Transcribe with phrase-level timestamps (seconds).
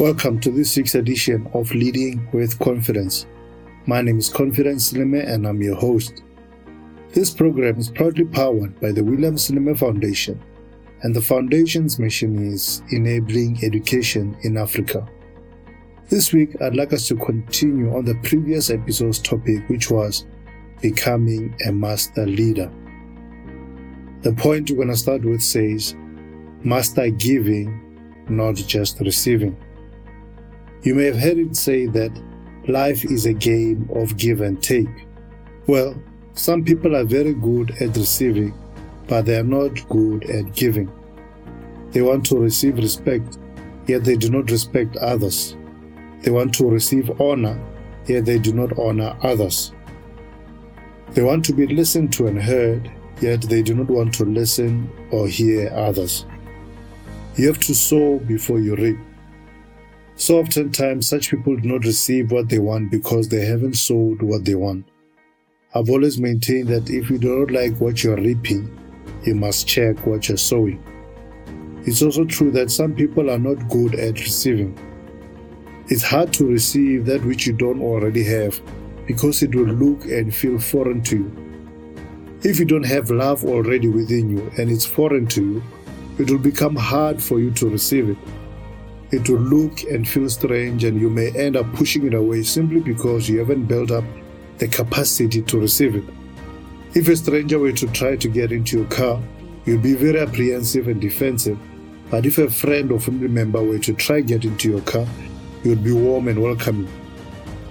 [0.00, 3.26] Welcome to this week's edition of Leading with Confidence.
[3.84, 6.22] My name is Confidence Slime and I'm your host.
[7.10, 10.42] This program is proudly powered by the William Slime Foundation,
[11.02, 15.06] and the foundation's mission is enabling education in Africa.
[16.08, 20.24] This week, I'd like us to continue on the previous episode's topic, which was
[20.80, 22.72] becoming a master leader.
[24.22, 25.94] The point we're going to start with says,
[26.64, 29.62] master giving, not just receiving.
[30.82, 32.10] You may have heard it say that
[32.66, 34.88] life is a game of give and take.
[35.66, 35.94] Well,
[36.32, 38.54] some people are very good at receiving,
[39.06, 40.90] but they are not good at giving.
[41.90, 43.38] They want to receive respect,
[43.86, 45.54] yet they do not respect others.
[46.22, 47.60] They want to receive honor,
[48.06, 49.72] yet they do not honor others.
[51.10, 52.90] They want to be listened to and heard,
[53.20, 56.24] yet they do not want to listen or hear others.
[57.36, 58.98] You have to sow before you reap.
[60.20, 64.44] So oftentimes, such people do not receive what they want because they haven't sowed what
[64.44, 64.86] they want.
[65.74, 68.68] I've always maintained that if you do not like what you're reaping,
[69.24, 70.78] you must check what you're sowing.
[71.86, 74.78] It's also true that some people are not good at receiving.
[75.88, 78.60] It's hard to receive that which you don't already have
[79.06, 82.36] because it will look and feel foreign to you.
[82.42, 85.62] If you don't have love already within you and it's foreign to you,
[86.18, 88.18] it will become hard for you to receive it.
[89.12, 92.80] It will look and feel strange, and you may end up pushing it away simply
[92.80, 94.04] because you haven't built up
[94.58, 96.04] the capacity to receive it.
[96.94, 99.20] If a stranger were to try to get into your car,
[99.64, 101.58] you'd be very apprehensive and defensive.
[102.08, 105.06] But if a friend or family member were to try get into your car,
[105.64, 106.88] you'd be warm and welcoming.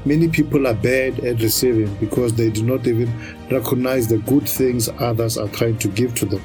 [0.06, 3.12] Many people are bad at receiving because they do not even
[3.52, 6.42] recognize the good things others are trying to give to them.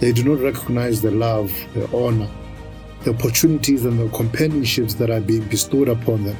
[0.00, 2.28] They do not recognize the love, the honor,
[3.04, 6.36] the opportunities, and the companionships that are being bestowed upon them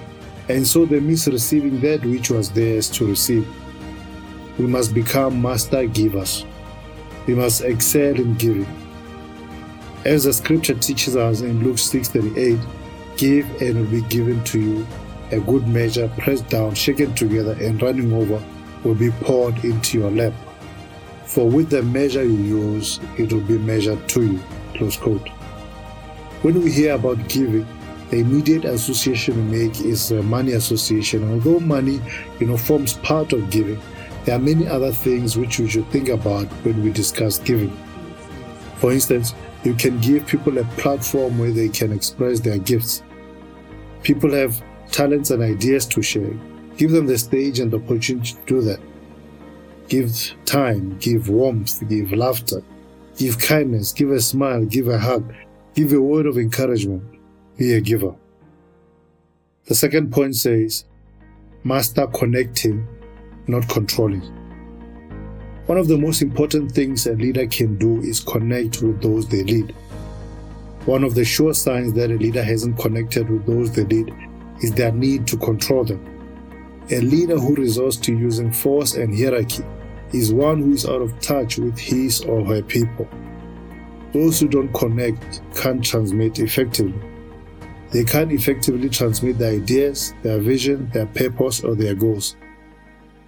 [0.48, 3.48] and so they miss receiving that which was theirs to receive.
[4.58, 6.44] We must become master givers.
[7.26, 8.66] We must excel in giving.
[10.04, 12.60] As the scripture teaches us in Luke 6:38,
[13.16, 14.86] give and it will be given to you.
[15.32, 18.42] A good measure, pressed down, shaken together, and running over,
[18.84, 20.34] will be poured into your lap.
[21.24, 24.40] For with the measure you use, it will be measured to you.
[24.74, 25.26] Close quote.
[26.44, 27.66] When we hear about giving,
[28.10, 31.26] the immediate association we make is money association.
[31.32, 32.02] Although money,
[32.38, 33.80] you know, forms part of giving,
[34.26, 37.74] there are many other things which we should think about when we discuss giving.
[38.76, 39.32] For instance,
[39.64, 43.02] you can give people a platform where they can express their gifts.
[44.02, 46.34] People have talents and ideas to share.
[46.76, 48.80] Give them the stage and the opportunity to do that.
[49.88, 50.12] Give
[50.44, 52.62] time, give warmth, give laughter,
[53.16, 55.32] give kindness, give a smile, give a hug,
[55.74, 57.02] give a word of encouragement
[57.58, 58.14] be a giver.
[59.66, 60.84] The second point says,
[61.64, 62.86] master connecting,
[63.48, 64.22] not controlling.
[65.66, 69.42] One of the most important things a leader can do is connect with those they
[69.42, 69.74] lead.
[70.84, 74.14] One of the sure signs that a leader hasn't connected with those they lead
[74.62, 76.04] is their need to control them.
[76.90, 79.64] A leader who resorts to using force and hierarchy
[80.12, 83.08] is one who is out of touch with his or her people.
[84.14, 86.94] Those who don't connect can't transmit effectively.
[87.90, 92.36] They can't effectively transmit their ideas, their vision, their purpose, or their goals.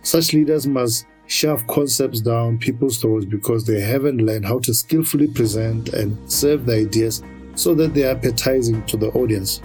[0.02, 5.26] Such leaders must shove concepts down people's throats because they haven't learned how to skillfully
[5.26, 7.20] present and serve their ideas
[7.56, 9.60] so that they are appetizing to the audience.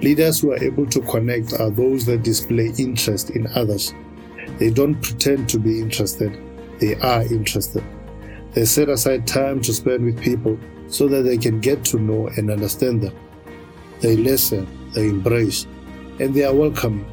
[0.00, 3.92] Leaders who are able to connect are those that display interest in others.
[4.58, 6.40] They don't pretend to be interested,
[6.78, 7.82] they are interested.
[8.52, 12.28] They set aside time to spend with people so that they can get to know
[12.36, 13.16] and understand them.
[14.00, 15.66] They listen, they embrace,
[16.18, 17.06] and they are welcoming.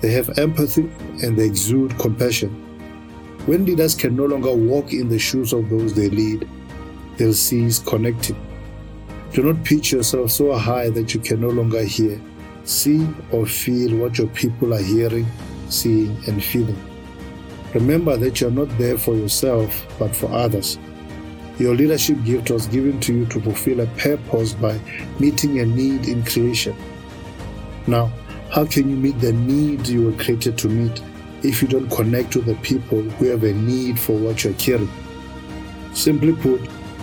[0.00, 0.90] They have empathy
[1.22, 2.50] and they exude compassion.
[3.46, 6.48] When leaders can no longer walk in the shoes of those they lead,
[7.16, 8.36] they'll cease connecting.
[9.32, 12.20] Do not pitch yourself so high that you can no longer hear,
[12.64, 15.26] see, or feel what your people are hearing,
[15.68, 16.91] seeing, and feeling.
[17.74, 20.78] Remember that you're not there for yourself, but for others.
[21.58, 24.78] Your leadership gift was given to you to fulfill a purpose by
[25.18, 26.76] meeting a need in creation.
[27.86, 28.12] Now,
[28.50, 31.02] how can you meet the need you were created to meet
[31.42, 34.90] if you don't connect with the people who have a need for what you're carrying?
[35.94, 36.60] Simply put,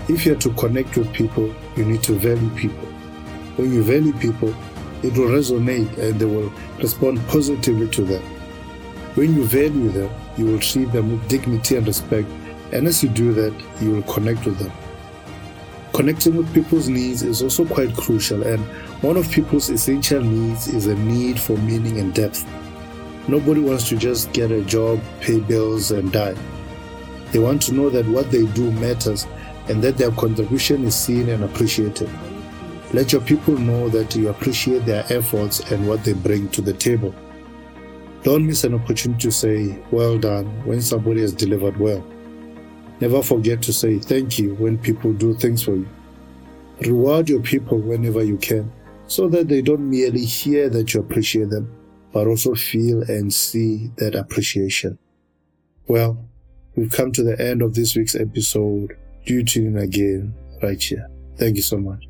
[0.08, 2.88] if you're to connect with people, you need to value people.
[3.58, 4.50] When you value people,
[5.02, 8.39] it will resonate and they will respond positively to them.
[9.20, 12.30] When you value them, you will treat them with dignity and respect
[12.72, 14.72] and as you do that, you will connect with them.
[15.94, 18.62] Connecting with people's needs is also quite crucial, and
[19.02, 22.46] one of people's essential needs is a need for meaning and depth.
[23.28, 26.36] Nobody wants to just get a job, pay bills, and die.
[27.32, 29.28] They want to know that what they do matters
[29.68, 32.10] and that their contribution is seen and appreciated.
[32.94, 36.74] Let your people know that you appreciate their efforts and what they bring to the
[36.74, 37.14] table.
[38.24, 42.06] Don't miss an opportunity to say, well done, when somebody has delivered well.
[43.00, 45.88] Never forget to say thank you when people do things for you.
[46.82, 48.72] Reward your people whenever you can
[49.08, 51.74] so that they don't merely hear that you appreciate them,
[52.12, 54.98] but also feel and see that appreciation.
[55.88, 56.24] Well,
[56.76, 58.98] we've come to the end of this week's episode.
[59.26, 61.08] Do tune in again right here.
[61.38, 62.06] Thank you so much.